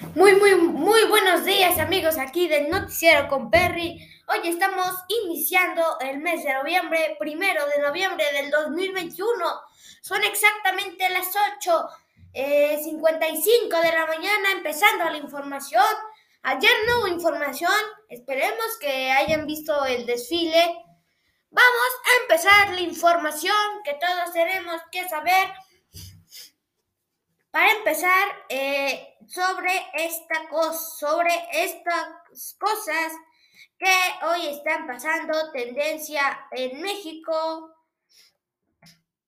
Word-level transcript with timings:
Muy, 0.00 0.34
muy, 0.36 0.54
muy 0.54 1.04
buenos 1.04 1.44
días 1.44 1.78
amigos 1.78 2.16
aquí 2.16 2.48
del 2.48 2.70
Noticiero 2.70 3.28
con 3.28 3.50
Perry. 3.50 4.00
Hoy 4.28 4.48
estamos 4.48 4.94
iniciando 5.24 5.82
el 6.00 6.20
mes 6.20 6.42
de 6.42 6.54
noviembre, 6.54 7.16
primero 7.18 7.66
de 7.66 7.82
noviembre 7.82 8.24
del 8.32 8.50
2021. 8.50 9.28
Son 10.00 10.24
exactamente 10.24 11.06
las 11.10 11.28
8.55 11.62 12.32
eh, 12.32 12.80
de 12.82 13.92
la 13.92 14.06
mañana 14.06 14.52
empezando 14.52 15.04
la 15.04 15.18
información. 15.18 15.84
Ayer 16.44 16.72
no 16.88 17.00
hubo 17.00 17.08
información, 17.08 17.70
esperemos 18.08 18.78
que 18.80 19.12
hayan 19.12 19.46
visto 19.46 19.84
el 19.84 20.06
desfile. 20.06 20.82
Vamos 21.50 21.90
a 22.06 22.22
empezar 22.22 22.70
la 22.70 22.80
información 22.80 23.82
que 23.84 23.98
todos 24.00 24.32
tenemos 24.32 24.80
que 24.90 25.06
saber. 25.10 25.50
Para 27.50 27.72
empezar, 27.72 28.28
eh, 28.48 29.16
sobre 29.26 29.72
esta 29.94 30.48
cosa, 30.48 30.78
sobre 30.78 31.32
estas 31.52 32.56
cosas 32.58 33.12
que 33.76 34.26
hoy 34.26 34.46
están 34.48 34.86
pasando 34.86 35.50
tendencia 35.50 36.46
en 36.52 36.80
México. 36.80 37.74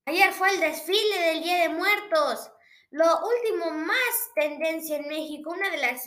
Ayer 0.04 0.32
fue 0.32 0.50
el 0.50 0.60
desfile 0.60 1.18
del 1.18 1.42
Día 1.42 1.62
de 1.62 1.68
Muertos. 1.70 2.50
Lo 2.90 3.06
último 3.26 3.70
más 3.70 4.30
tendencia 4.36 4.98
en 4.98 5.08
México, 5.08 5.50
una 5.50 5.70
de 5.70 5.78
las 5.78 6.06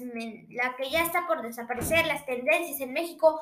la 0.52 0.76
que 0.78 0.90
ya 0.90 1.04
está 1.04 1.28
por 1.28 1.42
desaparecer 1.42 2.06
las 2.06 2.26
tendencias 2.26 2.80
en 2.80 2.94
México, 2.94 3.42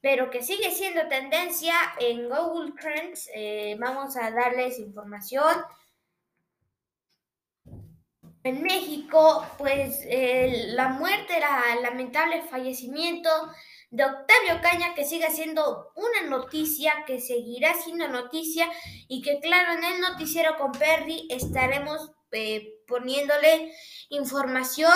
pero 0.00 0.30
que 0.30 0.42
sigue 0.42 0.70
siendo 0.72 1.06
tendencia 1.06 1.74
en 2.00 2.28
Google 2.28 2.72
Trends. 2.80 3.28
Eh, 3.34 3.76
vamos 3.78 4.16
a 4.16 4.30
darles 4.32 4.78
información 4.78 5.64
en 8.42 8.62
México, 8.62 9.46
pues 9.58 10.00
la 10.74 10.88
muerte, 10.88 11.34
el 11.74 11.82
lamentable 11.82 12.42
fallecimiento 12.42 13.30
de 13.90 14.04
Octavio 14.04 14.60
Caña, 14.62 14.94
que 14.94 15.04
sigue 15.04 15.30
siendo 15.30 15.92
una 15.96 16.28
noticia, 16.28 17.04
que 17.06 17.20
seguirá 17.20 17.74
siendo 17.74 18.08
noticia 18.08 18.70
y 19.08 19.20
que 19.20 19.40
claro, 19.40 19.72
en 19.72 19.84
el 19.84 20.00
noticiero 20.00 20.56
con 20.56 20.72
Perry 20.72 21.26
estaremos 21.28 22.12
eh, 22.32 22.80
poniéndole 22.86 23.74
información. 24.08 24.92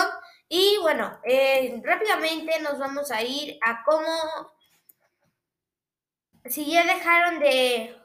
Y 0.47 0.77
bueno, 0.81 1.19
eh, 1.25 1.81
rápidamente 1.83 2.59
nos 2.61 2.79
vamos 2.79 3.11
a 3.11 3.21
ir 3.21 3.57
a 3.65 3.83
cómo, 3.83 4.07
si 6.45 6.71
ya 6.71 6.85
dejaron 6.85 7.39
de 7.39 7.95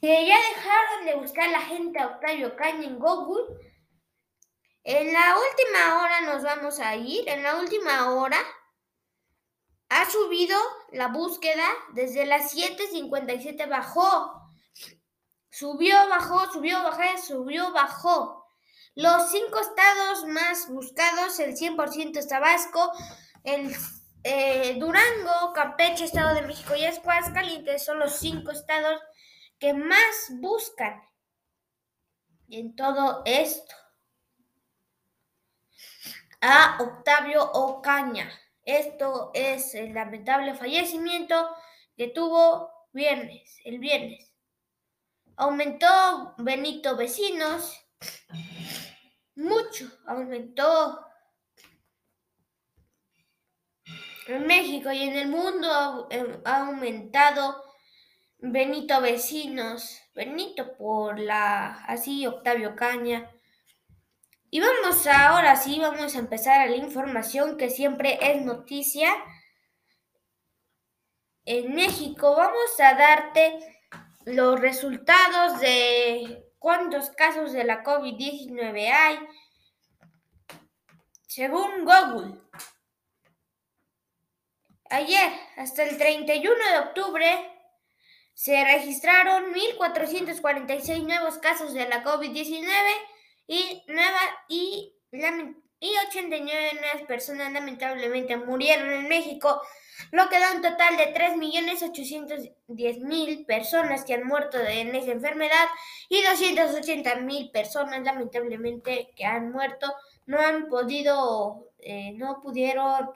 que 0.00 0.26
ya 0.26 0.36
dejaron 0.54 1.06
de 1.06 1.16
buscar 1.16 1.48
la 1.50 1.60
gente 1.60 1.98
a 1.98 2.06
Octavio 2.06 2.56
Caña 2.56 2.86
en 2.86 2.98
Google. 2.98 3.56
En 4.84 5.12
la 5.12 5.36
última 5.36 6.00
hora 6.00 6.20
nos 6.22 6.42
vamos 6.42 6.78
a 6.80 6.96
ir, 6.96 7.28
en 7.28 7.42
la 7.42 7.56
última 7.56 8.12
hora 8.12 8.38
ha 9.90 10.10
subido 10.10 10.58
la 10.92 11.08
búsqueda 11.08 11.66
desde 11.94 12.26
las 12.26 12.54
7.57 12.54 13.68
bajó. 13.68 14.42
Subió, 15.50 15.96
bajó, 16.08 16.52
subió, 16.52 16.82
bajó, 16.82 17.02
subió, 17.26 17.72
bajó. 17.72 18.46
Los 18.94 19.30
cinco 19.30 19.60
estados 19.60 20.26
más 20.26 20.68
buscados, 20.68 21.38
el 21.40 21.56
100% 21.56 22.18
es 22.18 22.28
Tabasco, 22.28 22.92
el 23.44 23.74
eh, 24.24 24.76
Durango, 24.78 25.52
Campeche, 25.54 26.04
Estado 26.04 26.34
de 26.34 26.42
México 26.42 26.74
y 26.76 27.32
Calientes 27.32 27.84
son 27.84 27.98
los 27.98 28.12
cinco 28.16 28.50
estados 28.50 29.00
que 29.58 29.74
más 29.74 30.30
buscan 30.40 31.02
en 32.48 32.76
todo 32.76 33.22
esto 33.24 33.74
a 36.40 36.78
Octavio 36.80 37.50
Ocaña. 37.52 38.30
Esto 38.62 39.30
es 39.34 39.74
el 39.74 39.94
lamentable 39.94 40.54
fallecimiento 40.54 41.56
que 41.96 42.08
tuvo 42.08 42.70
viernes, 42.92 43.60
el 43.64 43.78
viernes. 43.78 44.32
Aumentó 45.36 46.34
Benito 46.38 46.96
Vecinos, 46.96 47.80
mucho, 49.34 49.90
aumentó 50.06 51.04
en 54.26 54.46
México 54.46 54.92
y 54.92 55.04
en 55.04 55.16
el 55.16 55.28
mundo 55.28 56.08
ha 56.44 56.58
aumentado 56.58 57.67
Benito 58.40 59.00
Vecinos, 59.00 60.00
Benito 60.14 60.76
por 60.76 61.18
la, 61.18 61.84
así 61.86 62.24
Octavio 62.26 62.76
Caña. 62.76 63.30
Y 64.48 64.60
vamos 64.60 65.06
ahora 65.08 65.56
sí, 65.56 65.80
vamos 65.80 66.14
a 66.14 66.20
empezar 66.20 66.60
a 66.60 66.66
la 66.66 66.76
información 66.76 67.56
que 67.56 67.68
siempre 67.68 68.18
es 68.22 68.42
noticia. 68.44 69.12
En 71.44 71.74
México 71.74 72.36
vamos 72.36 72.78
a 72.78 72.94
darte 72.94 73.58
los 74.24 74.60
resultados 74.60 75.60
de 75.60 76.46
cuántos 76.58 77.10
casos 77.10 77.52
de 77.52 77.64
la 77.64 77.82
COVID-19 77.82 78.92
hay 78.92 79.18
según 81.26 81.84
Google. 81.84 82.40
Ayer, 84.90 85.30
hasta 85.56 85.82
el 85.82 85.98
31 85.98 86.54
de 86.72 86.78
octubre, 86.78 87.57
se 88.38 88.64
registraron 88.64 89.52
1.446 89.52 91.02
nuevos 91.02 91.36
casos 91.38 91.74
de 91.74 91.88
la 91.88 92.04
COVID-19 92.04 92.68
y, 93.48 93.82
y, 94.48 94.94
y 95.80 95.90
89 96.06 96.70
nuevas 96.74 97.02
personas 97.08 97.52
lamentablemente 97.52 98.36
murieron 98.36 98.92
en 98.92 99.08
México, 99.08 99.60
lo 100.12 100.28
que 100.28 100.38
da 100.38 100.52
un 100.52 100.62
total 100.62 100.96
de 100.96 101.12
3.810.000 101.14 103.44
personas 103.44 104.04
que 104.04 104.14
han 104.14 104.24
muerto 104.24 104.60
en 104.60 104.94
esa 104.94 105.10
enfermedad 105.10 105.66
y 106.08 106.22
280.000 106.22 107.50
personas 107.50 108.04
lamentablemente 108.04 109.10
que 109.16 109.24
han 109.24 109.50
muerto 109.50 109.92
no 110.26 110.38
han 110.38 110.68
podido, 110.68 111.72
eh, 111.80 112.12
no 112.12 112.40
pudieron, 112.40 113.10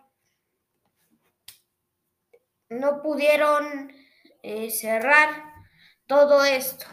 no 2.71 3.01
pudieron 3.03 4.03
eh, 4.43 4.71
cerrar 4.71 5.45
todo 6.07 6.45
esto. 6.45 6.87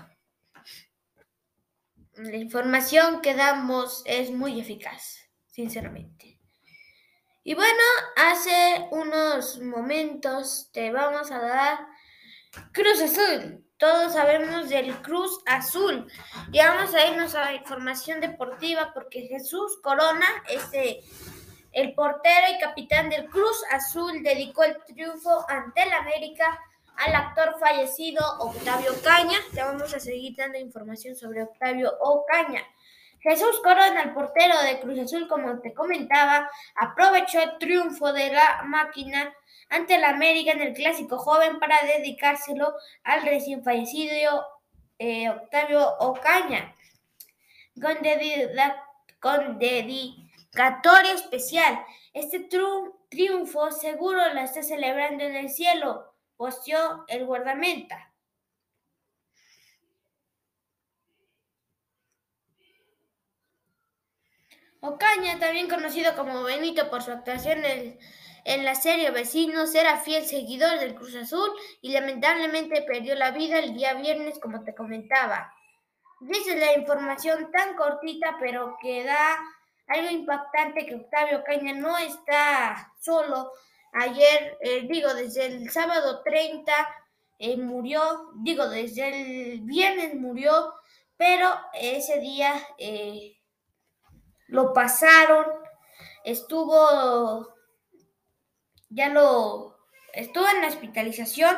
La 2.14 2.38
información 2.38 3.22
que 3.22 3.34
damos 3.34 4.04
es 4.06 4.32
muy 4.32 4.60
eficaz, 4.60 5.20
sinceramente. 5.48 6.40
Y 7.44 7.56
bueno, 7.56 7.82
hace 8.18 8.88
unos 8.92 9.60
momentos 9.60 10.70
te 10.72 10.92
vamos 10.92 11.32
a 11.32 11.40
dar 11.40 11.80
Cruz 12.74 13.02
Azul. 13.02 13.66
Todos 13.78 14.14
sabemos 14.14 14.70
del 14.70 14.94
Cruz 15.02 15.40
Azul. 15.46 16.06
Y 16.52 16.60
vamos 16.60 16.94
a 16.94 17.08
irnos 17.08 17.34
a 17.36 17.46
la 17.46 17.54
información 17.54 18.20
deportiva 18.20 18.92
porque 18.94 19.28
Jesús 19.28 19.80
Corona, 19.82 20.28
este, 20.50 21.00
el 21.72 21.94
portero 21.94 22.48
y 22.56 22.60
capitán 22.60 23.10
del 23.10 23.28
Cruz 23.28 23.64
Azul, 23.72 24.22
dedicó 24.22 24.64
el 24.64 24.78
triunfo 24.86 25.46
ante 25.50 25.84
el 25.84 25.94
América 25.94 26.60
al 27.00 27.16
actor 27.16 27.56
fallecido 27.60 28.22
Octavio 28.40 28.92
Caña. 29.04 29.38
Te 29.54 29.64
vamos 29.64 29.94
a 29.94 30.00
seguir 30.00 30.36
dando 30.36 30.58
información 30.58 31.16
sobre 31.16 31.44
Octavio 31.44 31.94
Ocaña. 32.02 32.64
Jesús 33.22 33.60
Corona, 33.64 34.04
el 34.04 34.14
portero 34.14 34.62
de 34.62 34.80
Cruz 34.80 35.00
Azul, 35.00 35.28
como 35.28 35.60
te 35.60 35.74
comentaba, 35.74 36.50
aprovechó 36.76 37.42
el 37.42 37.58
triunfo 37.58 38.12
de 38.14 38.32
la 38.32 38.64
máquina 38.66 39.34
ante 39.70 39.98
la 39.98 40.10
América 40.10 40.52
en 40.52 40.62
el 40.62 40.74
clásico 40.74 41.18
joven 41.18 41.60
para 41.60 41.78
dedicárselo 41.86 42.74
al 43.04 43.24
recién 43.24 43.64
fallecido 43.64 44.46
eh, 44.98 45.30
Octavio 45.30 45.98
Ocaña. 46.00 46.76
Con, 47.82 47.98
con 49.20 49.58
dedicatoria 49.58 51.14
especial. 51.14 51.80
Este 52.14 52.50
triunfo 53.10 53.72
seguro 53.72 54.34
lo 54.34 54.42
está 54.42 54.64
celebrando 54.64 55.24
en 55.24 55.36
el 55.36 55.50
cielo 55.50 56.09
posteó 56.40 57.04
el 57.10 57.26
guardameta. 57.26 58.14
Ocaña, 64.80 65.38
también 65.38 65.68
conocido 65.68 66.16
como 66.16 66.44
Benito 66.44 66.90
por 66.90 67.02
su 67.02 67.12
actuación 67.12 67.66
en, 67.66 68.00
en, 68.46 68.64
la 68.64 68.76
serie 68.76 69.12
Vecinos, 69.12 69.76
era 69.76 69.98
fiel 69.98 70.26
seguidor 70.26 70.80
del 70.80 70.96
Cruz 70.96 71.14
Azul 71.16 71.52
y 71.82 71.92
lamentablemente 71.92 72.84
perdió 72.84 73.16
la 73.16 73.32
vida 73.32 73.60
el 73.60 73.74
día 73.74 73.96
viernes, 73.96 74.40
como 74.40 74.64
te 74.64 74.74
comentaba. 74.74 75.54
Dice 76.22 76.56
la 76.56 76.72
información 76.78 77.52
tan 77.52 77.76
cortita, 77.76 78.38
pero 78.40 78.78
que 78.82 79.04
da 79.04 79.38
algo 79.88 80.10
impactante 80.10 80.86
que 80.86 80.96
Octavio 80.96 81.40
Ocaña 81.40 81.74
no 81.74 81.98
está 81.98 82.94
solo, 82.98 83.52
Ayer, 83.94 84.58
eh, 84.62 84.86
digo, 84.88 85.14
desde 85.14 85.48
el 85.48 85.70
sábado 85.72 86.22
30 86.24 86.72
eh, 87.40 87.58
murió, 87.58 88.32
digo, 88.36 88.70
desde 88.70 89.54
el 89.54 89.62
viernes 89.62 90.14
murió, 90.16 90.74
pero 91.18 91.50
ese 91.74 92.20
día 92.20 92.54
eh, 92.78 93.38
lo 94.48 94.74
pasaron, 94.74 95.46
estuvo, 96.24 97.56
ya 98.90 99.10
lo, 99.10 99.78
estuvo 100.14 100.48
en 100.48 100.62
la 100.62 100.68
hospitalización, 100.68 101.58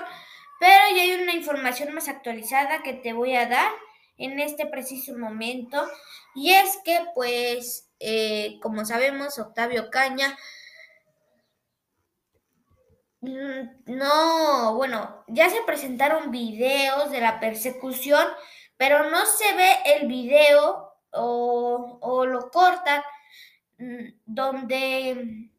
pero 0.60 0.96
ya 0.96 1.02
hay 1.02 1.14
una 1.22 1.34
información 1.34 1.94
más 1.94 2.08
actualizada 2.08 2.82
que 2.82 2.94
te 2.94 3.14
voy 3.14 3.36
a 3.36 3.48
dar 3.48 3.72
en 4.18 4.40
este 4.40 4.68
preciso 4.68 5.18
momento. 5.18 5.86
Y 6.36 6.54
es 6.54 6.78
que, 6.86 7.00
pues, 7.16 7.90
como 8.62 8.86
sabemos, 8.86 9.40
Octavio 9.40 9.90
Caña 9.90 10.38
no, 13.22 14.76
bueno, 14.76 15.24
ya 15.28 15.50
se 15.50 15.62
presentaron 15.62 16.32
videos 16.32 17.12
de 17.12 17.22
la 17.22 17.40
persecución, 17.40 18.28
pero 18.78 19.10
no 19.10 19.26
se 19.26 19.54
ve 19.54 19.78
el 19.86 20.08
video 20.08 20.96
o, 21.12 22.00
o 22.02 22.26
lo 22.26 22.50
cortan 22.50 23.04
mm, 23.78 24.08
donde 24.26 25.52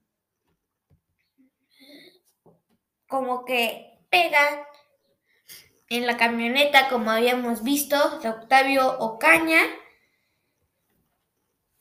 como 3.06 3.44
que 3.44 4.00
pegan 4.10 4.64
en 5.88 6.06
la 6.06 6.16
camioneta, 6.16 6.88
como 6.88 7.10
habíamos 7.10 7.62
visto, 7.62 8.18
de 8.20 8.30
Octavio 8.30 8.98
Ocaña. 8.98 9.60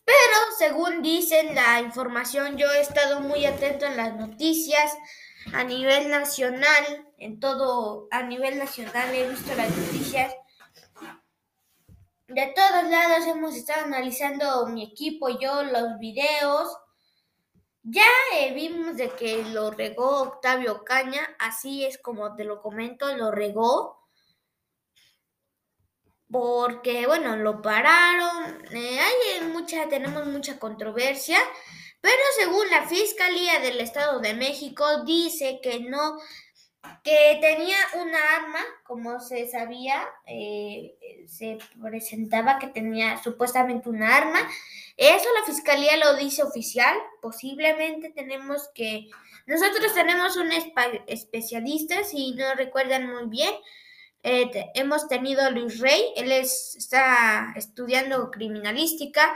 Pero 0.04 0.38
según 0.57 1.01
dicen 1.01 1.56
la 1.56 1.80
información, 1.80 2.57
yo 2.57 2.69
he 2.72 2.81
estado 2.81 3.22
muy 3.22 3.45
atento 3.45 3.86
en 3.86 3.95
las 3.95 4.13
noticias 4.16 4.92
a 5.54 5.64
nivel 5.64 6.10
nacional, 6.10 7.08
en 7.18 7.40
todo, 7.40 8.08
a 8.12 8.24
nivel 8.24 8.58
nacional 8.58 9.14
he 9.14 9.30
visto 9.30 9.54
las 9.56 9.76
noticias. 9.76 10.34
De 12.28 12.54
todos 12.56 12.90
lados 12.90 13.28
hemos 13.28 13.56
estado 13.56 13.86
analizando 13.86 14.68
mi 14.68 14.84
equipo 14.84 15.30
yo 15.30 15.64
los 15.64 16.00
videos. 16.00 16.78
Ya 17.84 18.08
eh, 18.36 18.54
vimos 18.54 18.96
de 18.96 19.10
que 19.10 19.44
lo 19.44 19.72
regó 19.72 20.22
Octavio 20.22 20.84
Caña, 20.84 21.22
así 21.40 21.84
es 21.84 21.98
como 21.98 22.36
te 22.36 22.44
lo 22.44 22.62
comento, 22.62 23.16
lo 23.18 23.32
regó 23.32 24.02
porque, 26.32 27.06
bueno, 27.08 27.36
lo 27.36 27.62
pararon, 27.62 28.66
eh, 28.72 29.00
hay 29.00 29.48
mucha, 29.48 29.90
tenemos 29.90 30.26
mucha 30.26 30.58
controversia, 30.58 31.38
pero 32.01 32.21
según 32.39 32.69
la 32.69 32.88
Fiscalía 32.88 33.59
del 33.59 33.80
Estado 33.80 34.19
de 34.19 34.33
México 34.33 35.03
dice 35.06 35.59
que 35.62 35.80
no, 35.81 36.18
que 37.03 37.38
tenía 37.39 37.77
una 38.01 38.18
arma, 38.36 38.59
como 38.83 39.19
se 39.19 39.48
sabía, 39.50 40.07
eh, 40.25 40.95
se 41.27 41.59
presentaba 41.80 42.57
que 42.59 42.68
tenía 42.68 43.21
supuestamente 43.21 43.89
una 43.89 44.15
arma. 44.15 44.39
Eso 44.98 45.27
la 45.39 45.45
Fiscalía 45.45 45.98
lo 45.98 46.15
dice 46.15 46.44
oficial, 46.44 46.98
posiblemente 47.21 48.09
tenemos 48.09 48.69
que, 48.74 49.09
nosotros 49.45 49.94
tenemos 49.94 50.38
un 50.38 50.51
especialista, 51.07 52.04
si 52.04 52.33
no 52.33 52.54
recuerdan 52.56 53.12
muy 53.12 53.27
bien, 53.27 53.54
eh, 54.24 54.71
hemos 54.75 55.07
tenido 55.07 55.42
a 55.44 55.50
Luis 55.50 55.80
Rey, 55.80 56.13
él 56.15 56.31
está 56.31 57.54
estudiando 57.56 58.30
criminalística. 58.30 59.36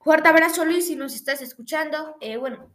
Fuerte 0.00 0.28
abrazo 0.28 0.64
Luis 0.64 0.86
si 0.86 0.96
nos 0.96 1.14
estás 1.14 1.42
escuchando. 1.42 2.16
Eh, 2.20 2.38
bueno, 2.38 2.72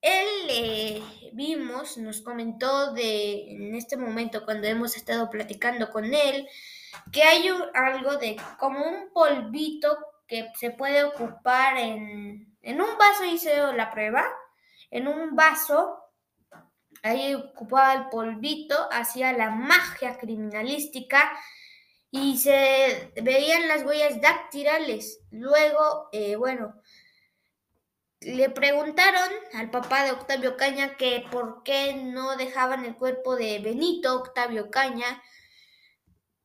él 0.00 0.26
eh, 0.48 1.02
vimos, 1.32 1.96
nos 1.96 2.22
comentó 2.22 2.92
de 2.92 3.52
en 3.52 3.74
este 3.76 3.96
momento 3.96 4.44
cuando 4.44 4.66
hemos 4.66 4.96
estado 4.96 5.30
platicando 5.30 5.90
con 5.90 6.12
él, 6.12 6.48
que 7.12 7.22
hay 7.22 7.48
algo 7.74 8.16
de 8.16 8.36
como 8.58 8.84
un 8.84 9.12
polvito 9.12 9.96
que 10.26 10.50
se 10.56 10.72
puede 10.72 11.04
ocupar 11.04 11.78
en, 11.78 12.58
en 12.62 12.80
un 12.80 12.98
vaso, 12.98 13.24
hice 13.24 13.72
la 13.74 13.92
prueba, 13.92 14.26
en 14.90 15.06
un 15.06 15.36
vaso 15.36 16.06
Ahí 17.02 17.34
ocupaba 17.34 17.94
el 17.94 18.08
polvito, 18.08 18.74
hacía 18.90 19.32
la 19.32 19.50
magia 19.50 20.18
criminalística 20.18 21.30
y 22.10 22.38
se 22.38 23.12
veían 23.22 23.68
las 23.68 23.84
huellas 23.84 24.20
dactilares. 24.20 25.20
Luego, 25.30 26.08
eh, 26.12 26.36
bueno, 26.36 26.80
le 28.20 28.50
preguntaron 28.50 29.30
al 29.54 29.70
papá 29.70 30.04
de 30.04 30.12
Octavio 30.12 30.56
Caña 30.56 30.96
que 30.96 31.24
por 31.30 31.62
qué 31.62 31.94
no 31.94 32.36
dejaban 32.36 32.84
el 32.84 32.96
cuerpo 32.96 33.36
de 33.36 33.58
Benito 33.58 34.16
Octavio 34.16 34.70
Caña 34.70 35.22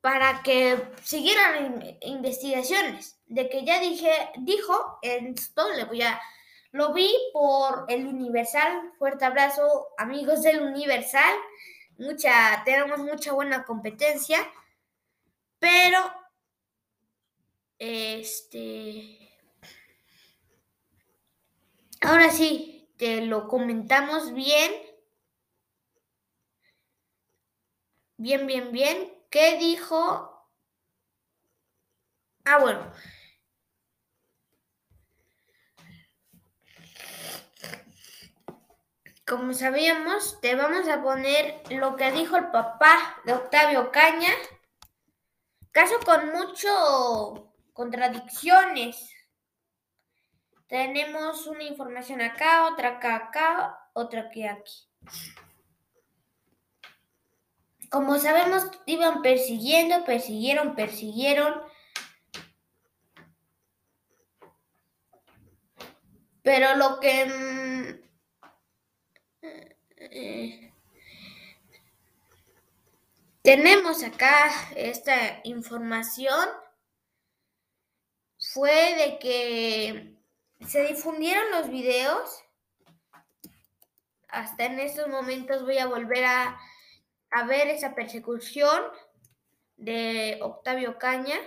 para 0.02 0.42
que 0.44 0.78
siguieran 1.04 1.98
investigaciones. 2.02 3.18
De 3.28 3.50
que 3.50 3.64
ya 3.64 3.80
dije, 3.80 4.12
dijo, 4.40 5.00
esto 5.02 5.72
le 5.74 5.86
voy 5.86 6.02
a 6.02 6.20
lo 6.72 6.94
vi 6.94 7.14
por 7.34 7.86
el 7.90 8.08
Universal. 8.08 8.94
Fuerte 8.98 9.26
abrazo, 9.26 9.90
amigos 9.98 10.42
del 10.42 10.62
Universal. 10.62 11.36
Mucha, 11.98 12.64
tenemos 12.64 13.00
mucha 13.00 13.34
buena 13.34 13.66
competencia. 13.66 14.40
Pero, 15.62 16.00
este. 17.78 19.20
Ahora 22.02 22.32
sí, 22.32 22.90
te 22.98 23.22
lo 23.28 23.48
comentamos 23.48 24.34
bien. 24.34 24.72
Bien, 28.18 28.48
bien, 28.48 28.72
bien. 28.72 29.14
¿Qué 29.30 29.60
dijo? 29.60 30.50
Ah, 32.46 32.60
bueno. 32.60 32.92
como 39.28 39.54
sabíamos, 39.54 40.42
te 40.42 40.56
vamos 40.56 40.90
a 40.90 41.02
poner 41.02 41.62
lo 41.70 41.96
que 41.96 42.12
dijo 42.12 42.36
el 42.36 42.52
papá 42.52 43.16
de 43.24 43.32
Octavio 43.32 43.90
Caña. 43.90 44.28
Caso 45.72 45.96
con 46.06 46.32
mucho 46.32 47.54
contradicciones. 47.74 49.10
Tenemos 50.68 51.48
una 51.48 51.64
información 51.64 52.22
acá, 52.22 52.68
otra 52.68 52.90
acá, 52.98 53.16
acá, 53.16 53.90
otra 53.94 54.22
aquí, 54.22 54.46
aquí. 54.46 54.88
Como 57.90 58.18
sabemos, 58.18 58.70
iban 58.86 59.22
persiguiendo, 59.22 60.06
persiguieron, 60.06 60.76
persiguieron. 60.76 61.62
Pero 66.42 66.76
lo 66.76 67.00
que 67.00 67.26
mm, 67.26 68.02
eh, 69.98 70.71
tenemos 73.42 74.04
acá 74.04 74.52
esta 74.76 75.42
información. 75.44 76.50
Fue 78.54 78.96
de 78.96 79.20
que 79.20 80.18
se 80.68 80.84
difundieron 80.88 81.52
los 81.52 81.70
videos. 81.70 82.44
Hasta 84.28 84.66
en 84.66 84.80
estos 84.80 85.08
momentos 85.08 85.64
voy 85.64 85.78
a 85.78 85.88
volver 85.88 86.26
a, 86.26 86.60
a 87.32 87.44
ver 87.46 87.68
esa 87.68 87.94
persecución 87.94 88.84
de 89.78 90.40
Octavio 90.42 90.98
Caña, 90.98 91.38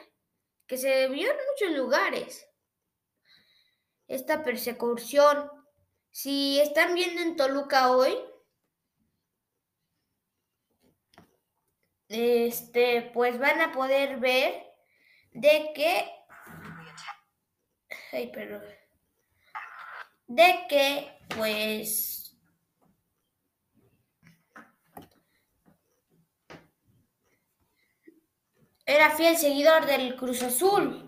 que 0.66 0.76
se 0.76 1.08
vio 1.08 1.30
en 1.30 1.36
muchos 1.50 1.76
lugares. 1.76 2.46
Esta 4.06 4.42
persecución 4.42 5.50
si 6.14 6.60
están 6.60 6.94
viendo 6.94 7.22
en 7.22 7.34
Toluca 7.34 7.90
hoy, 7.90 8.16
este, 12.14 13.10
pues 13.12 13.38
van 13.38 13.60
a 13.60 13.72
poder 13.72 14.18
ver 14.18 14.64
de 15.32 15.72
que, 15.74 16.10
ay, 18.12 18.30
perdón, 18.32 18.62
de 20.26 20.66
que, 20.68 21.18
pues, 21.36 22.36
era 28.86 29.10
fiel 29.16 29.36
seguidor 29.36 29.86
del 29.86 30.16
Cruz 30.16 30.42
Azul. 30.42 31.00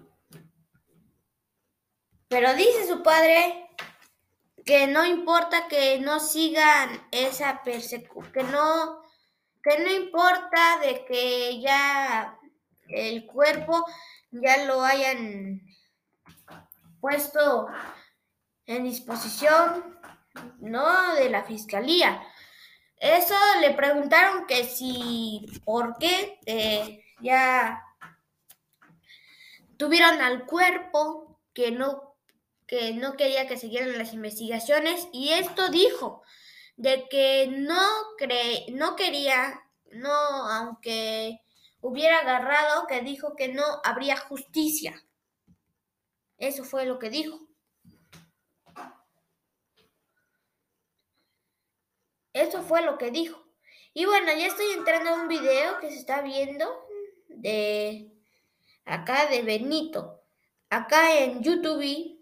Pero 2.28 2.54
dice 2.54 2.86
su 2.86 3.02
padre 3.02 3.68
que 4.64 4.88
no 4.88 5.06
importa 5.06 5.68
que 5.68 6.00
no 6.00 6.18
sigan 6.18 7.06
esa 7.12 7.62
persecución, 7.62 8.32
que 8.32 8.42
no, 8.42 9.00
que 9.66 9.78
no 9.80 9.90
importa 9.90 10.78
de 10.80 11.04
que 11.04 11.60
ya 11.60 12.38
el 12.88 13.26
cuerpo 13.26 13.84
ya 14.30 14.64
lo 14.64 14.82
hayan 14.82 15.60
puesto 17.00 17.66
en 18.66 18.84
disposición, 18.84 19.98
no 20.60 21.14
de 21.14 21.30
la 21.30 21.44
fiscalía. 21.44 22.22
Eso 22.96 23.34
le 23.60 23.72
preguntaron 23.72 24.46
que 24.46 24.64
si, 24.64 25.46
¿por 25.64 25.98
qué 25.98 26.38
eh, 26.46 27.04
ya 27.20 27.82
tuvieron 29.76 30.20
al 30.20 30.46
cuerpo 30.46 31.40
que 31.52 31.72
no 31.72 32.14
que 32.66 32.94
no 32.94 33.16
quería 33.16 33.46
que 33.46 33.56
siguieran 33.56 33.96
las 33.96 34.12
investigaciones 34.12 35.06
y 35.12 35.34
esto 35.34 35.68
dijo 35.68 36.24
de 36.76 37.08
que 37.08 37.48
no 37.48 37.82
cree, 38.18 38.66
no 38.72 38.96
quería, 38.96 39.62
no, 39.92 40.10
aunque 40.10 41.40
hubiera 41.80 42.20
agarrado, 42.20 42.86
que 42.86 43.00
dijo 43.00 43.34
que 43.34 43.48
no 43.48 43.64
habría 43.84 44.16
justicia. 44.16 45.02
Eso 46.38 46.64
fue 46.64 46.84
lo 46.84 46.98
que 46.98 47.10
dijo. 47.10 47.40
Eso 52.32 52.62
fue 52.62 52.82
lo 52.82 52.98
que 52.98 53.10
dijo. 53.10 53.42
Y 53.94 54.04
bueno, 54.04 54.26
ya 54.26 54.46
estoy 54.46 54.66
entrando 54.72 55.08
a 55.08 55.14
un 55.14 55.28
video 55.28 55.80
que 55.80 55.90
se 55.90 55.96
está 55.96 56.20
viendo 56.20 56.86
de 57.28 58.12
acá 58.84 59.26
de 59.26 59.40
Benito. 59.40 60.22
Acá 60.68 61.16
en 61.18 61.42
YouTube. 61.42 62.15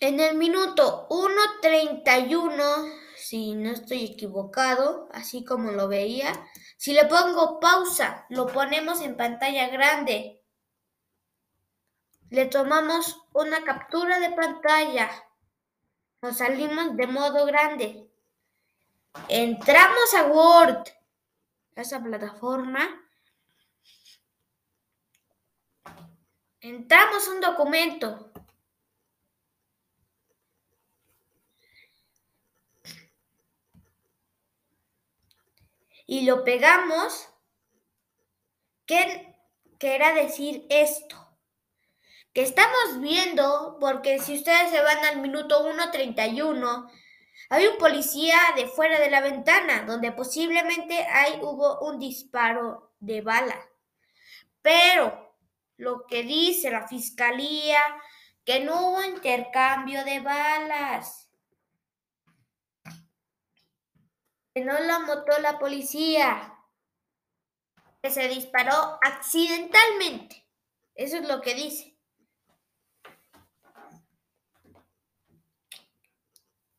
En 0.00 0.20
el 0.20 0.36
minuto 0.36 1.08
1.31, 1.08 2.92
si 3.16 3.54
no 3.54 3.70
estoy 3.70 4.04
equivocado, 4.04 5.08
así 5.12 5.44
como 5.44 5.72
lo 5.72 5.88
veía, 5.88 6.32
si 6.76 6.92
le 6.92 7.06
pongo 7.06 7.58
pausa, 7.58 8.24
lo 8.28 8.46
ponemos 8.46 9.00
en 9.00 9.16
pantalla 9.16 9.66
grande. 9.70 10.40
Le 12.30 12.46
tomamos 12.46 13.20
una 13.32 13.64
captura 13.64 14.20
de 14.20 14.30
pantalla. 14.30 15.10
Nos 16.22 16.38
salimos 16.38 16.96
de 16.96 17.06
modo 17.08 17.44
grande. 17.44 18.08
Entramos 19.28 20.14
a 20.14 20.26
Word, 20.26 20.84
esa 21.74 22.00
plataforma. 22.00 22.88
Entramos 26.60 27.26
un 27.26 27.40
documento. 27.40 28.30
Y 36.10 36.22
lo 36.22 36.42
pegamos. 36.42 37.28
¿Qué 38.86 39.36
querrá 39.78 40.14
decir 40.14 40.66
esto? 40.70 41.16
Que 42.32 42.40
estamos 42.40 42.98
viendo, 42.98 43.76
porque 43.78 44.18
si 44.18 44.38
ustedes 44.38 44.70
se 44.70 44.80
van 44.80 45.04
al 45.04 45.20
minuto 45.20 45.70
1.31, 45.70 46.90
hay 47.50 47.66
un 47.66 47.76
policía 47.76 48.38
de 48.56 48.66
fuera 48.68 48.98
de 48.98 49.10
la 49.10 49.20
ventana, 49.20 49.82
donde 49.82 50.10
posiblemente 50.12 51.04
ahí 51.04 51.40
hubo 51.42 51.80
un 51.80 51.98
disparo 51.98 52.94
de 53.00 53.20
bala. 53.20 53.68
Pero 54.62 55.36
lo 55.76 56.06
que 56.06 56.22
dice 56.22 56.70
la 56.70 56.88
fiscalía, 56.88 57.80
que 58.46 58.60
no 58.60 58.92
hubo 58.92 59.04
intercambio 59.04 60.02
de 60.06 60.20
balas. 60.20 61.27
Que 64.54 64.64
no 64.64 64.78
la 64.78 64.98
mató 65.00 65.38
la 65.40 65.58
policía. 65.58 66.54
Que 68.02 68.10
se 68.10 68.28
disparó 68.28 68.98
accidentalmente. 69.02 70.46
Eso 70.94 71.16
es 71.18 71.28
lo 71.28 71.40
que 71.40 71.54
dice. 71.54 71.96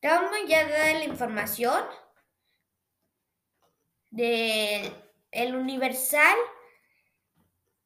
Vamos 0.02 0.40
ya 0.48 0.62
a 0.62 0.70
dar 0.70 0.96
la 0.96 1.04
información 1.04 1.86
de 4.12 4.92
el 5.32 5.56
Universal 5.56 6.38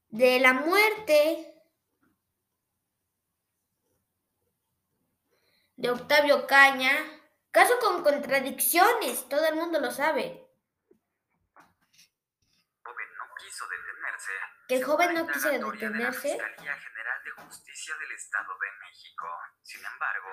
de 0.09 0.39
la 0.39 0.53
muerte 0.53 1.53
de 5.75 5.89
Octavio 5.89 6.45
Caña. 6.45 6.93
Caso 7.53 7.77
con 7.77 8.01
contradicciones, 8.01 9.29
todo 9.29 9.45
el 9.45 9.53
mundo 9.53 9.79
lo 9.79 9.91
sabe. 9.91 10.49
joven 12.83 13.07
no 13.15 13.25
quiso 13.37 13.63
detenerse. 13.69 14.31
Que 14.67 14.75
el 14.77 14.83
joven 14.83 15.13
no 15.13 15.27
quiso 15.27 15.49
Declaratoria 15.49 15.89
de 15.89 15.93
la 15.93 16.09
detenerse. 16.09 16.29
Fiscalía 16.33 16.73
General 16.73 17.23
de 17.23 17.31
Justicia 17.45 17.95
del 17.97 18.11
Estado 18.11 18.57
de 18.57 18.71
México. 18.89 19.27
Sin 19.61 19.85
embargo, 19.85 20.29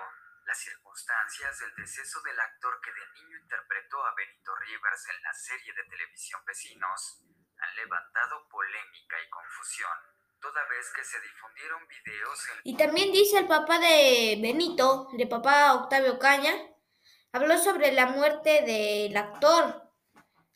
las 0.47 0.59
circunstancias 0.61 1.59
del 1.61 1.75
deceso 1.77 2.23
del 2.23 2.41
actor 2.41 2.81
que 2.81 2.91
de 2.91 3.07
niño 3.21 3.37
interpretó 3.37 4.03
a 4.03 4.15
Benito 4.15 4.57
Rivers 4.57 5.09
en 5.11 5.23
la 5.23 5.35
serie 5.35 5.75
de 5.75 5.85
televisión 5.91 6.41
Vecinos 6.47 7.21
han 7.59 7.77
levantado 7.77 8.49
polémica 8.49 9.17
y 9.21 9.29
confusión, 9.29 9.93
toda 10.41 10.65
vez 10.69 10.91
que 10.97 11.05
se 11.05 11.21
difundieron 11.21 11.87
videos 11.87 12.49
en 12.49 12.61
Y 12.65 12.79
también 12.79 13.13
dice 13.13 13.37
el 13.37 13.47
papá 13.47 13.79
de 13.79 14.39
Benito, 14.41 15.11
de 15.13 15.27
papá 15.27 15.75
Octavio 15.75 16.19
Caña, 16.19 16.55
habló 17.33 17.59
sobre 17.59 17.93
la 17.93 18.07
muerte 18.07 18.63
del 18.63 19.17
actor. 19.17 19.91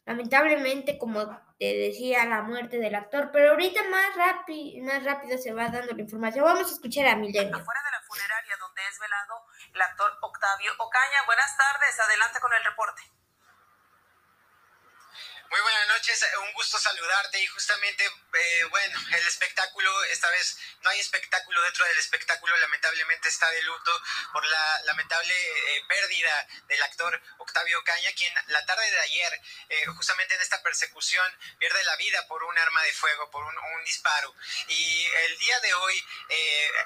Lamentablemente, 0.06 0.98
como 0.98 1.26
te 1.58 1.74
decía, 1.76 2.24
la 2.26 2.42
muerte 2.42 2.78
del 2.78 2.94
actor, 2.94 3.30
pero 3.32 3.50
ahorita 3.50 3.82
más, 3.84 4.14
rápido, 4.16 4.84
más 4.84 5.02
rápido 5.02 5.38
se 5.38 5.52
va 5.52 5.68
dando 5.68 5.94
la 5.94 6.02
información. 6.02 6.44
Vamos 6.44 6.70
a 6.70 6.74
escuchar 6.74 7.06
a 7.06 7.16
Milenio. 7.16 7.56
afuera 7.56 7.80
de 7.82 7.90
la 7.90 8.02
funeraria 8.02 8.56
donde 8.60 8.82
es 8.90 8.98
velado 8.98 9.34
el 9.72 9.80
actor 9.80 10.10
Octavio 10.20 10.72
Ocaña. 10.78 11.24
Buenas 11.26 11.56
tardes, 11.56 12.00
adelante 12.00 12.40
con 12.40 12.52
el 12.52 12.64
reporte. 12.64 13.02
Muy 15.54 15.60
buenas 15.60 15.86
noches, 15.86 16.20
eh, 16.20 16.36
un 16.38 16.52
gusto 16.54 16.76
saludarte 16.80 17.38
y 17.40 17.46
justamente, 17.46 18.04
eh, 18.04 18.64
bueno, 18.70 18.98
el 19.12 19.24
espectáculo, 19.28 20.02
esta 20.06 20.28
vez 20.30 20.58
no 20.80 20.90
hay 20.90 20.98
espectáculo 20.98 21.62
dentro 21.62 21.84
del 21.86 21.96
espectáculo, 21.96 22.56
lamentablemente 22.56 23.28
está 23.28 23.48
de 23.52 23.62
luto 23.62 24.02
por 24.32 24.44
la 24.44 24.80
lamentable 24.82 25.32
eh, 25.32 25.84
pérdida 25.86 26.48
del 26.66 26.82
actor 26.82 27.22
Octavio 27.38 27.84
Caña, 27.84 28.10
quien 28.16 28.34
la 28.48 28.66
tarde 28.66 28.90
de 28.90 28.98
ayer, 28.98 29.40
eh, 29.68 29.86
justamente 29.96 30.34
en 30.34 30.40
esta 30.40 30.60
persecución, 30.60 31.24
pierde 31.60 31.84
la 31.84 31.94
vida 31.98 32.26
por 32.26 32.42
un 32.42 32.58
arma 32.58 32.82
de 32.82 32.92
fuego, 32.92 33.30
por 33.30 33.44
un, 33.44 33.54
disparo. 33.84 34.34
Y 34.68 35.04
el 35.26 35.38
día 35.38 35.60
de 35.60 35.74
hoy, 35.74 36.06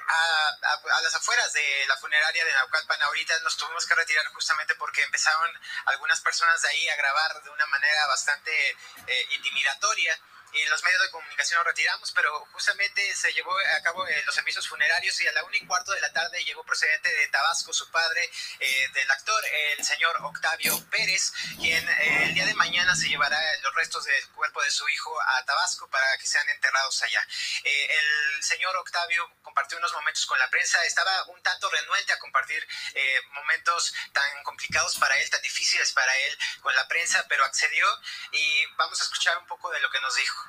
a, 0.09 0.49
a- 0.63 0.97
a 0.97 1.01
las 1.01 1.15
afueras 1.15 1.53
de 1.53 1.85
la 1.87 1.95
funeraria 1.95 2.43
de 2.43 2.51
Naucalpan, 2.51 3.01
ahorita 3.03 3.39
nos 3.39 3.55
tuvimos 3.55 3.85
que 3.85 3.95
retirar 3.95 4.25
justamente 4.27 4.75
porque 4.75 5.01
empezaron 5.03 5.49
algunas 5.85 6.19
personas 6.19 6.61
de 6.61 6.67
ahí 6.69 6.89
a 6.89 6.95
grabar 6.97 7.41
de 7.41 7.49
una 7.51 7.65
manera 7.67 8.05
bastante 8.07 8.58
eh, 9.07 9.25
intimidatoria 9.35 10.13
y 10.53 10.65
los 10.65 10.83
medios 10.83 11.01
de 11.01 11.11
comunicación 11.11 11.57
nos 11.59 11.67
retiramos, 11.67 12.11
pero 12.11 12.45
justamente 12.51 13.15
se 13.15 13.31
llevó 13.33 13.55
a 13.77 13.81
cabo 13.83 14.07
eh, 14.07 14.23
los 14.25 14.35
servicios 14.35 14.67
funerarios 14.67 15.19
y 15.21 15.27
a 15.27 15.31
la 15.33 15.43
una 15.43 15.57
y 15.57 15.65
cuarto 15.65 15.91
de 15.91 16.01
la 16.01 16.11
tarde 16.11 16.43
llegó 16.43 16.63
procedente 16.63 17.09
de 17.13 17.27
Tabasco 17.27 17.73
su 17.73 17.89
padre 17.91 18.29
eh, 18.59 18.87
del 18.93 19.09
actor, 19.11 19.43
el 19.77 19.83
señor 19.83 20.15
Octavio 20.21 20.83
Pérez, 20.89 21.31
quien 21.59 21.87
eh, 21.89 22.23
el 22.23 22.33
día 22.33 22.45
de 22.45 22.53
mañana 22.55 22.95
se 22.95 23.09
llevará 23.09 23.39
los 23.61 23.75
restos 23.75 24.05
del 24.05 24.27
cuerpo 24.29 24.61
de 24.61 24.71
su 24.71 24.87
hijo 24.89 25.15
a 25.21 25.45
Tabasco 25.45 25.89
para 25.89 26.17
que 26.17 26.25
sean 26.25 26.47
enterrados 26.49 27.01
allá. 27.03 27.25
Eh, 27.63 27.87
el 27.89 28.43
señor 28.43 28.75
Octavio 28.77 29.29
compartió 29.41 29.77
unos 29.77 29.93
momentos 29.93 30.25
con 30.25 30.39
la 30.39 30.49
prensa, 30.49 30.83
estaba 30.85 31.23
un 31.27 31.41
tanto 31.41 31.69
renuente 31.69 32.13
a 32.13 32.19
compartir 32.19 32.67
eh, 32.93 33.21
momentos 33.33 33.93
tan 34.13 34.43
complicados 34.43 34.97
para 34.97 35.17
él, 35.17 35.29
tan 35.29 35.41
difíciles 35.41 35.91
para 35.93 36.15
él 36.17 36.37
con 36.61 36.75
la 36.75 36.87
prensa, 36.87 37.25
pero 37.27 37.45
accedió 37.45 37.87
y 38.31 38.65
vamos 38.77 38.99
a 39.01 39.03
escuchar 39.03 39.37
un 39.37 39.47
poco 39.47 39.69
de 39.71 39.79
lo 39.79 39.89
que 39.89 39.99
nos 40.01 40.15
dijo. 40.15 40.48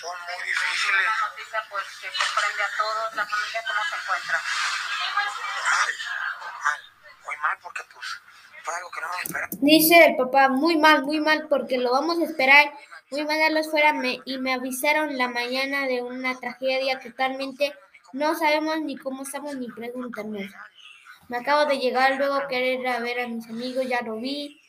Son 0.00 0.16
muy 0.26 0.46
difíciles. 0.46 1.06
Una 1.06 1.28
noticia 1.28 1.58
pues 1.70 1.84
que 2.00 2.08
sorprende 2.12 2.62
a 2.62 2.70
todos. 2.76 3.14
La 3.14 3.26
familia 3.26 3.60
cómo 3.66 3.82
se 3.88 3.96
encuentra. 3.96 4.38
Mal, 5.70 5.90
mal, 6.64 6.80
muy 7.24 7.36
mal 7.36 7.58
porque 7.62 7.82
pues 7.92 8.06
fue 8.62 8.74
algo 8.74 8.90
que 8.90 9.00
no 9.00 9.08
me 9.08 9.22
esperaba. 9.22 9.48
Dice 9.60 10.06
el 10.06 10.16
papá, 10.16 10.48
muy 10.48 10.76
mal, 10.76 11.02
muy 11.02 11.20
mal, 11.20 11.46
porque 11.48 11.78
lo 11.78 11.92
vamos 11.92 12.18
a 12.20 12.24
esperar. 12.24 12.72
Voy 13.10 13.20
a 13.20 13.24
mandarlos 13.24 13.70
fuera 13.70 13.92
me, 13.92 14.20
y 14.24 14.38
me 14.38 14.52
avisaron 14.52 15.16
la 15.16 15.28
mañana 15.28 15.86
de 15.86 16.02
una 16.02 16.38
tragedia 16.38 16.98
totalmente 16.98 17.72
no 18.12 18.34
sabemos 18.34 18.80
ni 18.80 18.96
cómo 18.96 19.24
estamos 19.24 19.56
ni 19.56 19.68
preguntarnos. 19.68 20.50
Me 21.28 21.36
acabo 21.38 21.66
de 21.66 21.78
llegar 21.78 22.16
luego 22.16 22.46
querer 22.48 22.80
ir 22.80 22.88
a 22.88 23.00
ver 23.00 23.20
a 23.20 23.28
mis 23.28 23.46
amigos, 23.48 23.86
ya 23.86 24.00
lo 24.00 24.16
vi. 24.16 24.60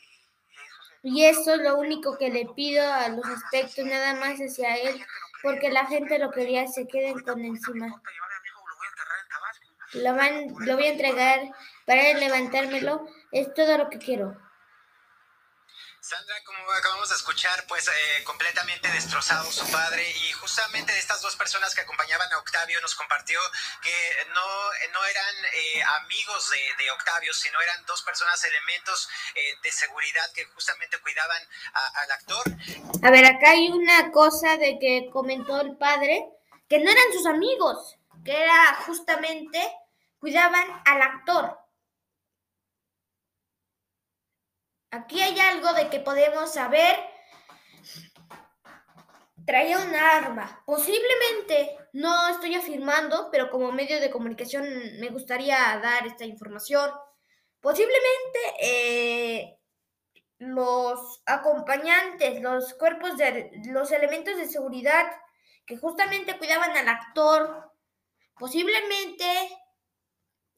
Y 1.10 1.24
eso 1.24 1.54
es 1.54 1.60
lo 1.62 1.78
único 1.78 2.18
que 2.18 2.28
le 2.28 2.44
pido 2.54 2.82
a 2.92 3.08
los 3.08 3.24
aspectos, 3.24 3.84
nada 3.86 4.14
más 4.14 4.38
hacia 4.38 4.74
él, 4.76 5.00
porque 5.42 5.70
la 5.70 5.86
gente 5.86 6.18
lo 6.18 6.30
quería, 6.30 6.68
se 6.68 6.86
queden 6.86 7.18
con 7.20 7.42
encima. 7.42 8.02
Lo, 9.94 10.14
van, 10.14 10.54
lo 10.66 10.76
voy 10.76 10.84
a 10.84 10.92
entregar 10.92 11.40
para 11.86 12.12
levantármelo. 12.12 13.06
Es 13.32 13.54
todo 13.54 13.78
lo 13.78 13.88
que 13.88 13.98
quiero. 13.98 14.36
Sandra, 16.00 16.36
como 16.44 16.70
acabamos 16.72 17.08
de 17.08 17.16
escuchar, 17.16 17.64
pues 17.66 17.88
eh, 17.88 18.24
completamente 18.24 18.88
destrozado 18.88 19.50
su 19.50 19.70
padre 19.70 20.08
y 20.08 20.32
justamente 20.32 20.92
de 20.92 20.98
estas 20.98 21.20
dos 21.20 21.36
personas 21.36 21.74
que 21.74 21.80
acompañaban 21.80 22.32
a 22.32 22.38
Octavio 22.38 22.80
nos 22.80 22.94
compartió 22.94 23.38
que 23.82 23.92
no, 24.28 24.92
no 24.92 25.04
eran 25.04 25.34
eh, 25.52 25.82
amigos 26.02 26.50
de, 26.50 26.84
de 26.84 26.90
Octavio, 26.92 27.34
sino 27.34 27.60
eran 27.60 27.84
dos 27.86 28.02
personas, 28.02 28.42
elementos 28.44 29.08
eh, 29.34 29.40
de 29.62 29.72
seguridad 29.72 30.24
que 30.34 30.44
justamente 30.46 30.98
cuidaban 31.00 31.42
al 31.94 32.10
actor. 32.12 32.44
A 33.02 33.10
ver, 33.10 33.26
acá 33.26 33.50
hay 33.50 33.68
una 33.68 34.10
cosa 34.12 34.56
de 34.56 34.78
que 34.78 35.10
comentó 35.12 35.60
el 35.60 35.76
padre, 35.76 36.24
que 36.68 36.78
no 36.78 36.90
eran 36.90 37.12
sus 37.12 37.26
amigos. 37.26 37.96
que 38.24 38.42
era 38.42 38.74
justamente 38.86 39.60
cuidaban 40.20 40.82
al 40.84 41.02
actor. 41.02 41.58
Aquí 44.90 45.20
hay 45.20 45.38
algo 45.38 45.72
de 45.74 45.88
que 45.88 46.00
podemos 46.00 46.52
saber. 46.52 46.96
Traía 49.46 49.78
un 49.78 49.94
arma. 49.94 50.62
Posiblemente, 50.66 51.76
no 51.92 52.28
estoy 52.28 52.54
afirmando, 52.54 53.28
pero 53.30 53.50
como 53.50 53.72
medio 53.72 54.00
de 54.00 54.10
comunicación 54.10 54.64
me 55.00 55.08
gustaría 55.08 55.56
dar 55.82 56.06
esta 56.06 56.24
información. 56.24 56.90
Posiblemente 57.60 58.38
eh, 58.60 59.58
los 60.38 61.22
acompañantes, 61.26 62.40
los 62.40 62.74
cuerpos 62.74 63.16
de 63.16 63.50
los 63.72 63.90
elementos 63.90 64.36
de 64.36 64.46
seguridad 64.46 65.10
que 65.66 65.76
justamente 65.76 66.38
cuidaban 66.38 66.76
al 66.76 66.88
actor, 66.88 67.72
posiblemente 68.38 69.26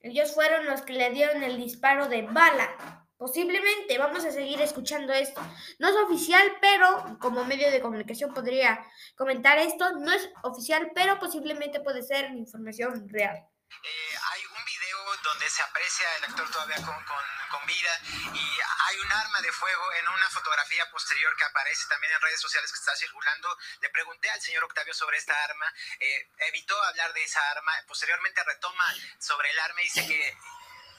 ellos 0.00 0.32
fueron 0.34 0.66
los 0.66 0.82
que 0.82 0.92
le 0.92 1.10
dieron 1.10 1.42
el 1.42 1.56
disparo 1.56 2.08
de 2.08 2.22
bala. 2.22 2.99
Posiblemente, 3.20 3.98
vamos 3.98 4.24
a 4.24 4.32
seguir 4.32 4.62
escuchando 4.62 5.12
esto. 5.12 5.42
No 5.78 5.88
es 5.90 5.96
oficial, 6.08 6.56
pero 6.58 7.18
como 7.20 7.44
medio 7.44 7.70
de 7.70 7.82
comunicación 7.82 8.32
podría 8.32 8.82
comentar 9.14 9.58
esto. 9.58 9.92
No 9.98 10.10
es 10.10 10.30
oficial, 10.40 10.90
pero 10.94 11.18
posiblemente 11.18 11.80
puede 11.80 12.02
ser 12.02 12.30
información 12.30 13.06
real. 13.10 13.36
Eh, 13.36 14.16
hay 14.32 14.40
un 14.46 14.64
video 14.64 15.16
donde 15.22 15.50
se 15.50 15.60
aprecia 15.60 16.06
el 16.16 16.24
actor 16.24 16.50
todavía 16.50 16.76
con, 16.76 17.66
vida 17.66 17.92
y 18.32 18.58
hay 18.88 18.98
un 18.98 19.12
arma 19.12 19.40
de 19.42 19.52
fuego 19.52 19.92
en 20.00 20.08
una 20.08 20.28
fotografía 20.30 20.90
posterior 20.90 21.36
que 21.36 21.44
aparece 21.44 21.86
también 21.88 22.12
en 22.14 22.20
redes 22.22 22.40
sociales 22.40 22.72
que 22.72 22.78
está 22.78 22.96
circulando. 22.96 23.54
Le 23.82 23.90
pregunté 23.90 24.30
al 24.30 24.40
señor 24.40 24.64
Octavio 24.64 24.94
sobre 24.94 25.18
esta 25.18 25.34
arma, 25.44 25.66
eh, 26.00 26.30
evitó 26.48 26.82
hablar 26.84 27.12
de 27.12 27.22
esa 27.22 27.40
arma, 27.50 27.72
posteriormente 27.86 28.42
retoma 28.44 28.92
sobre 29.20 29.50
el 29.50 29.58
arma 29.58 29.82
y 29.82 29.84
dice 29.84 30.06
que 30.08 30.36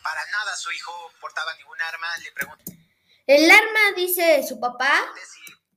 para 0.04 0.26
nada 0.28 0.56
su 0.56 0.72
hijo 0.72 1.12
portaba 1.20 1.54
ningún 1.56 1.82
arma. 1.82 2.08
Le 2.18 2.32
pregunté. 2.32 2.78
El 3.28 3.50
arma, 3.50 3.92
dice 3.96 4.44
su 4.48 4.60
papá, 4.60 5.06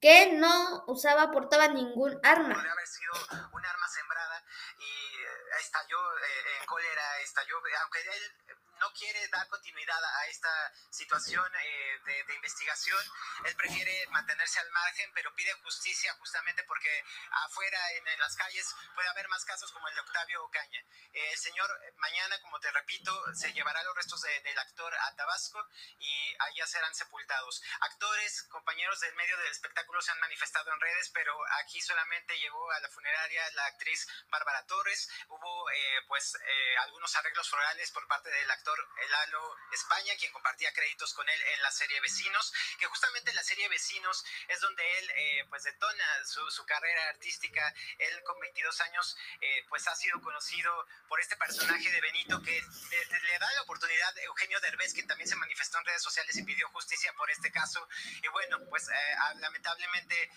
que 0.01 0.33
no 0.33 0.85
usaba, 0.87 1.31
portaba 1.31 1.69
ningún 1.69 2.19
arma. 2.23 2.55
Podría 2.55 2.73
haber 2.73 2.87
sido 2.87 3.13
un 3.53 3.65
arma 3.65 3.89
sembrada 3.89 4.45
y 4.79 5.17
eh, 5.17 5.29
estalló 5.61 6.19
eh, 6.19 6.59
en 6.61 6.67
cólera, 6.67 7.21
estalló, 7.21 7.57
aunque 7.83 8.01
él 8.01 8.57
no 8.81 8.93
quiere 8.93 9.27
dar 9.29 9.47
continuidad 9.49 10.03
a 10.03 10.27
esta 10.27 10.73
situación 10.91 11.45
eh, 11.57 11.99
de, 12.05 12.25
de, 12.25 12.35
investigación. 12.35 12.99
Él 13.45 13.55
prefiere 13.57 14.07
mantenerse 14.11 14.61
al 14.61 14.71
margen, 14.71 15.11
pero 15.15 15.35
pide 15.35 15.53
justicia 15.63 16.13
justamente 16.15 16.63
porque 16.65 17.05
afuera, 17.47 17.79
en, 17.93 18.09
en 18.09 18.21
las 18.21 18.37
calles, 18.37 18.75
puede 18.95 19.09
haber 19.09 19.29
más 19.29 19.45
casos 19.45 19.71
como 19.73 19.89
el 19.89 19.95
de 19.95 20.01
Octavio 20.01 20.45
Ocaña. 20.45 20.81
Eh, 21.13 21.31
el 21.33 21.39
señor, 21.39 21.69
mañana, 21.97 22.41
como 22.43 22.59
te 22.61 22.71
repito, 22.73 23.13
se 23.35 23.53
llevará 23.53 23.83
los 23.85 23.97
restos 23.97 24.21
de, 24.23 24.41
del 24.41 24.59
actor 24.59 24.95
a 24.95 25.15
Tabasco 25.17 25.67
y 25.99 26.35
allá 26.39 26.67
serán 26.67 26.95
sepultados. 26.95 27.63
Actores, 27.81 28.43
compañeros 28.45 29.01
del 29.01 29.15
medio 29.15 29.37
del 29.39 29.53
espectáculo 29.53 30.01
se 30.03 30.13
han 30.13 30.21
manifestado 30.21 30.73
en 30.73 30.81
redes, 30.81 31.11
pero 31.13 31.37
aquí 31.63 31.81
solamente 31.81 32.39
llegó 32.39 32.71
a 32.73 32.81
la 32.81 32.89
funeraria 32.89 33.51
la 33.53 33.67
actriz 33.67 34.07
Bárbara 34.29 34.67
Torres. 34.67 35.09
Hubo, 35.29 35.71
eh, 35.71 36.03
pues, 36.09 36.37
algunos 36.81 37.15
arreglos 37.17 37.49
florales 37.49 37.91
por 37.91 38.07
parte 38.07 38.31
del 38.31 38.51
actor 38.51 38.64
actor 38.65 38.89
Lalo 39.11 39.57
España, 39.73 40.15
quien 40.19 40.33
compartía 40.33 40.73
créditos 40.73 41.13
con 41.13 41.29
él 41.29 41.41
en 41.55 41.63
la 41.63 41.71
serie 41.71 42.01
Vecinos, 42.01 42.53
que 42.79 42.87
justamente 42.87 43.31
en 43.31 43.37
la 43.37 43.43
serie 43.43 43.69
Vecinos 43.69 44.25
es 44.49 44.61
donde 44.61 44.83
él 44.99 45.11
eh, 45.11 45.47
pues 45.51 45.65
detona 45.65 46.05
su, 46.25 46.41
su, 46.51 46.65
carrera 46.65 47.11
artística. 47.11 47.75
Él 47.99 48.23
con 48.25 48.39
22 48.41 48.81
años 48.81 49.17
eh, 49.41 49.67
pues 49.69 49.87
ha 49.87 49.95
sido 49.95 50.21
conocido 50.23 50.73
por 51.09 51.21
este 51.21 51.37
personaje 51.37 51.91
de 51.91 52.01
Benito 52.01 52.41
que 52.41 52.53
le, 52.53 53.21
le 53.21 53.39
da 53.39 53.53
la 53.53 53.63
oportunidad 53.63 54.17
a 54.17 54.23
Eugenio 54.23 54.59
Derbez, 54.61 54.95
quien 54.95 55.07
también 55.07 55.29
se 55.29 55.37
manifestó 55.37 55.79
en 55.79 55.85
redes 55.85 56.03
sociales 56.03 56.35
y 56.37 56.43
pidió 56.43 56.67
justicia 56.71 57.13
por 57.19 57.31
este 57.31 57.53
caso. 57.53 57.87
Y 58.23 58.29
bueno, 58.29 58.59
pues 58.71 58.89
eh, 58.89 58.93
lamentablemente 59.41 60.31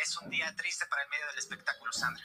es 0.00 0.16
un 0.18 0.30
día 0.30 0.54
triste 0.54 0.86
para 0.86 1.02
el 1.02 1.08
medio 1.08 1.26
del 1.26 1.38
espectáculo, 1.38 1.92
Sandra. 1.92 2.24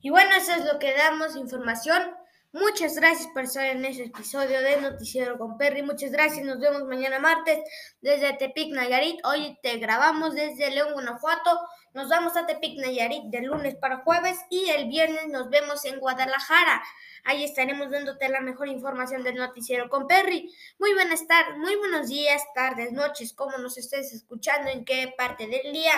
Y 0.00 0.10
bueno, 0.10 0.34
eso 0.34 0.52
es 0.54 0.64
lo 0.64 0.80
que 0.80 0.92
damos 0.94 1.36
información. 1.36 2.16
Muchas 2.54 2.96
gracias 2.96 3.28
por 3.32 3.44
estar 3.44 3.64
en 3.64 3.82
este 3.86 4.04
episodio 4.04 4.60
de 4.60 4.78
Noticiero 4.78 5.38
con 5.38 5.56
Perry. 5.56 5.80
Muchas 5.80 6.10
gracias. 6.10 6.44
Nos 6.44 6.60
vemos 6.60 6.84
mañana 6.84 7.18
martes 7.18 7.58
desde 8.02 8.34
Tepic 8.34 8.74
Nayarit. 8.74 9.24
Hoy 9.24 9.56
te 9.62 9.78
grabamos 9.78 10.34
desde 10.34 10.70
León, 10.70 10.92
Guanajuato. 10.92 11.58
Nos 11.94 12.08
vamos 12.08 12.38
a 12.38 12.46
Tepic 12.46 12.78
Nayarit 12.78 13.24
de 13.24 13.42
lunes 13.42 13.74
para 13.74 13.98
jueves 13.98 14.38
y 14.48 14.70
el 14.70 14.88
viernes 14.88 15.28
nos 15.28 15.50
vemos 15.50 15.84
en 15.84 16.00
Guadalajara. 16.00 16.82
Ahí 17.22 17.44
estaremos 17.44 17.90
dándote 17.90 18.30
la 18.30 18.40
mejor 18.40 18.68
información 18.68 19.22
del 19.22 19.34
Noticiero 19.34 19.90
con 19.90 20.06
Perry. 20.06 20.50
Muy 20.78 20.94
buenas 20.94 21.26
tardes, 21.26 21.58
muy 21.58 21.76
buenos 21.76 22.08
días, 22.08 22.42
tardes, 22.54 22.92
noches, 22.92 23.34
como 23.34 23.58
nos 23.58 23.76
estés 23.76 24.10
escuchando, 24.14 24.70
en 24.70 24.86
qué 24.86 25.12
parte 25.18 25.46
del 25.46 25.70
día. 25.70 25.92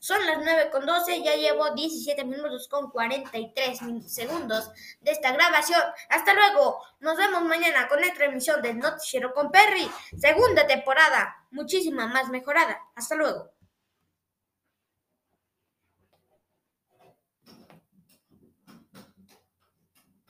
Son 0.00 0.24
las 0.26 0.36
9 0.44 0.68
con 0.70 0.84
12, 0.84 1.22
ya 1.22 1.34
llevo 1.34 1.70
17 1.70 2.26
minutos 2.26 2.68
con 2.68 2.90
43 2.90 3.80
segundos 4.06 4.70
de 5.00 5.12
esta 5.12 5.32
grabación. 5.32 5.80
Hasta 6.10 6.34
luego, 6.34 6.78
nos 7.00 7.16
vemos 7.16 7.42
mañana 7.44 7.88
con 7.88 8.04
otra 8.04 8.26
emisión 8.26 8.60
del 8.60 8.78
Noticiero 8.78 9.32
con 9.32 9.50
Perry, 9.50 9.90
segunda 10.14 10.66
temporada, 10.66 11.36
muchísima 11.52 12.06
más 12.06 12.28
mejorada. 12.28 12.82
Hasta 12.94 13.14
luego. 13.14 13.57